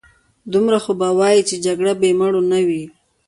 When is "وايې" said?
1.19-1.41